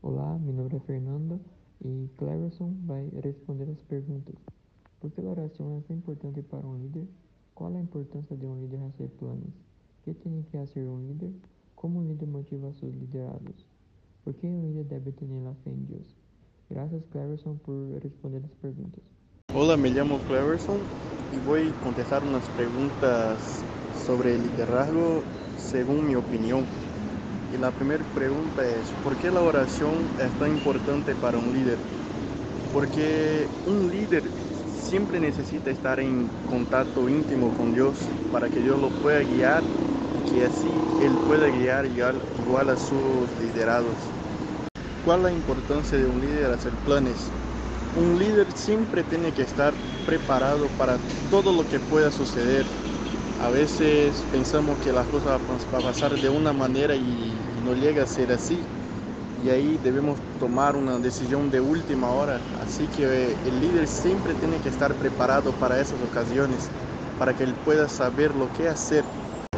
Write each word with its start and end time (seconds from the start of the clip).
Olá, 0.00 0.38
meu 0.38 0.54
nome 0.54 0.76
é 0.76 0.78
Fernando 0.80 1.40
e 1.84 2.08
Cleverson 2.16 2.72
vai 2.86 3.10
responder 3.20 3.68
as 3.68 3.80
perguntas. 3.82 4.36
Por 5.00 5.10
que 5.10 5.20
a 5.20 5.24
oração 5.24 5.82
é 5.90 5.92
importante 5.92 6.40
para 6.42 6.64
um 6.64 6.76
líder? 6.76 7.08
Qual 7.52 7.74
a 7.74 7.80
importância 7.80 8.36
de 8.36 8.46
um 8.46 8.60
líder 8.60 8.78
fazer 8.78 9.08
planos? 9.18 9.48
O 9.48 10.04
que 10.04 10.14
tem 10.14 10.40
que 10.42 10.56
fazer 10.56 10.86
um 10.86 11.04
líder? 11.08 11.32
Como 11.74 11.98
um 11.98 12.06
líder 12.06 12.26
motiva 12.26 12.72
seus 12.74 12.94
liderados? 12.94 13.66
Por 14.24 14.34
que 14.34 14.46
um 14.46 14.68
líder 14.68 14.84
deve 14.84 15.10
ter 15.10 15.24
a 15.24 15.54
fé 15.64 15.70
em 15.70 15.84
Deus? 15.90 16.14
Graças, 16.70 17.02
Cleverson, 17.10 17.56
por 17.56 17.98
responder 18.00 18.42
as 18.44 18.54
perguntas. 18.62 19.02
Hola, 19.52 19.76
me 19.76 19.90
llamo 19.90 20.20
Cleverson 20.26 20.78
voy 21.44 21.68
a 21.68 21.82
contestar 21.82 22.22
unas 22.22 22.48
preguntas 22.50 23.64
sobre 24.06 24.38
liderazgo 24.38 25.24
según 25.56 26.06
mi 26.06 26.14
opinión. 26.14 26.64
Y 27.50 27.56
la 27.56 27.72
primera 27.72 28.04
pregunta 28.04 28.66
es, 28.68 28.94
¿por 28.94 29.16
qué 29.16 29.30
la 29.30 29.42
oración 29.42 30.12
es 30.16 30.36
tan 30.36 30.50
importante 30.50 31.16
para 31.16 31.38
un 31.38 31.52
líder? 31.52 31.86
Porque 32.70 33.52
un 33.64 33.90
líder 33.90 34.34
siempre 34.72 35.20
necesita 35.20 35.70
estar 35.70 36.00
en 36.00 36.34
contacto 36.44 37.08
íntimo 37.08 37.54
con 37.54 37.72
Dios 37.72 38.14
para 38.30 38.50
que 38.50 38.60
Dios 38.62 38.78
lo 38.78 38.92
pueda 38.98 39.20
guiar 39.24 39.72
y 40.12 40.22
que 40.22 40.44
así 40.44 40.92
Él 40.98 41.20
pueda 41.20 41.48
guiar 41.48 41.86
igual, 41.86 42.70
a 42.70 42.76
sus 42.76 43.34
liderados. 43.36 44.14
¿Cuál 45.00 45.20
es 45.20 45.24
la 45.24 45.32
importancia 45.32 45.98
de 45.98 46.08
un 46.08 46.20
líder 46.20 46.50
hacer 46.52 46.78
planes? 46.78 47.34
Un 47.92 48.18
líder 48.18 48.52
siempre 48.54 49.04
tiene 49.04 49.32
que 49.34 49.42
estar 49.42 49.80
preparado 50.04 50.74
para 50.74 51.00
todo 51.28 51.52
lo 51.52 51.66
que 51.68 51.80
pueda 51.80 52.10
suceder. 52.12 52.74
A 53.38 53.50
veces 53.50 54.26
pensamos 54.26 54.78
que 54.80 54.92
las 54.92 55.06
cosas 55.08 55.40
van 55.46 55.58
a 55.80 55.82
pasar 55.82 56.18
de 56.18 56.28
una 56.28 56.52
manera 56.52 56.96
y 56.96 57.52
no 57.54 57.74
llega 57.74 58.02
a 58.02 58.06
ser 58.06 58.32
así. 58.32 58.68
Y 59.34 59.50
ahí 59.50 59.78
debemos 59.78 60.20
tomar 60.38 60.76
una 60.76 60.98
decisión 61.00 61.50
de 61.50 61.60
última 61.60 62.12
hora. 62.12 62.46
Así 62.52 62.88
que 62.90 63.38
el 63.42 63.60
líder 63.60 63.88
siempre 63.88 64.34
tiene 64.36 64.60
que 64.60 64.68
estar 64.70 64.96
preparado 64.96 65.54
para 65.54 65.80
esas 65.80 66.02
ocasiones, 66.02 66.72
para 67.16 67.34
que 67.34 67.44
él 67.44 67.56
pueda 67.56 67.88
saber 67.88 68.34
lo 68.34 68.50
que 68.50 68.68
hacer. 68.68 69.10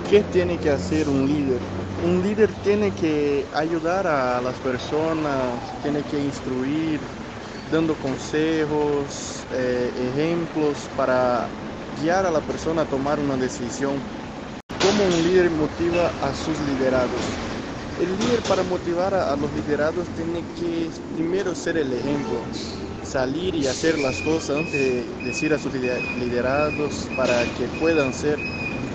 ¿Qué 0.06 0.24
tiene 0.24 0.58
que 0.60 0.70
hacer 0.70 1.08
un 1.08 1.26
líder? 1.28 1.66
Un 1.98 2.22
líder 2.22 2.56
tiene 2.56 2.94
que 2.94 3.48
ayudar 3.52 4.06
a 4.06 4.40
las 4.42 4.60
personas, 4.60 5.76
tiene 5.80 6.04
que 6.04 6.20
instruir, 6.20 7.10
dando 7.66 7.98
consejos, 7.98 9.46
eh, 9.50 9.92
ejemplos 9.94 10.90
para 10.94 11.50
guiar 11.90 12.26
a 12.26 12.30
la 12.30 12.42
persona 12.42 12.82
a 12.82 12.86
tomar 12.86 13.20
una 13.20 13.36
decisión. 13.38 14.08
¿Cómo 14.78 15.04
un 15.06 15.22
líder 15.22 15.50
motiva 15.50 16.16
a 16.20 16.34
sus 16.34 16.60
liderados? 16.60 17.42
El 17.96 18.16
líder 18.16 18.44
para 18.44 18.64
motivar 18.64 19.14
a, 19.14 19.32
a, 19.32 19.36
los 19.36 19.52
liderados 19.52 20.12
tiene 20.12 20.48
que 20.54 20.90
primero 21.08 21.54
ser 21.54 21.76
el 21.76 21.92
ejemplo, 21.92 22.52
salir 23.00 23.54
y 23.56 23.66
hacer 23.66 23.98
las 23.98 24.22
cosas 24.22 24.58
antes 24.58 24.80
de 24.80 25.16
decir 25.20 25.52
a 25.54 25.58
sus 25.58 25.74
liderados 25.74 27.10
para 27.14 27.46
que 27.48 27.68
puedan 27.70 28.12
ser. 28.14 28.46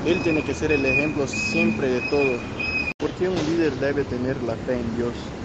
Él 0.03 0.21
tiene 0.21 0.43
que 0.43 0.55
ser 0.55 0.71
el 0.71 0.85
ejemplo 0.85 1.27
siempre 1.27 1.89
de 1.89 2.01
todo. 2.03 2.47
¿Por 2.97 3.13
qué 3.13 3.29
un 3.29 3.45
líder 3.45 3.77
debe 3.77 4.05
tener 4.05 4.43
la 4.43 4.57
fe 4.57 4.79
en 4.79 4.91
Dios? 4.91 5.35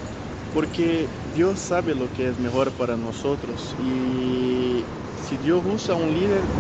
Porque 0.51 1.12
Dios 1.23 1.61
sabe 1.61 1.95
lo 1.95 2.11
que 2.11 2.28
es 2.28 2.39
mejor 2.39 2.75
para 2.75 2.97
nosotros 2.97 3.75
y 3.77 4.91
si 5.15 5.39
Dios 5.39 5.62
usa 5.65 5.95
un 5.95 6.12
líder 6.15 6.51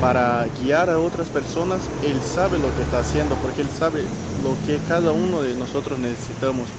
para 0.00 0.48
guiar 0.48 0.90
a 0.90 1.00
otras 1.00 1.30
personas, 1.30 1.92
Él 2.00 2.22
sabe 2.24 2.58
lo 2.58 2.74
que 2.74 2.82
está 2.82 3.00
haciendo, 3.00 3.40
porque 3.40 3.62
Él 3.62 3.70
sabe 3.70 4.14
lo 4.34 4.60
que 4.62 4.82
cada 4.82 5.12
uno 5.12 5.42
de 5.42 5.56
nosotros 5.56 6.00
necesitamos. 6.00 6.76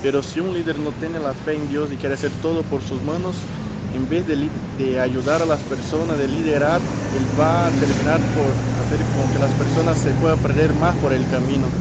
Pero 0.00 0.22
si 0.22 0.40
un 0.40 0.54
líder 0.54 0.78
no 0.80 0.94
tiene 0.94 1.20
la 1.20 1.34
fe 1.34 1.54
en 1.54 1.68
Dios 1.68 1.92
y 1.92 1.98
quiere 1.98 2.14
hacer 2.16 2.36
todo 2.36 2.68
por 2.68 2.82
sus 2.82 3.02
manos, 3.02 3.48
en 3.90 4.08
vez 4.08 4.26
de, 4.26 4.52
de 4.76 5.00
ayudar 5.00 5.42
a 5.42 5.46
las 5.46 5.64
personas, 5.64 6.18
de 6.18 6.28
liderar, 6.28 6.90
Él 7.10 7.38
va 7.38 7.66
a 7.68 7.72
terminar 7.78 8.28
por 8.30 8.66
hacer 8.74 9.08
con 9.10 9.30
que 9.30 9.38
las 9.40 9.54
personas 9.54 10.00
se 10.00 10.14
puedan 10.16 10.40
perder 10.42 10.74
más 10.74 10.96
por 10.98 11.12
el 11.14 11.26
camino. 11.28 11.78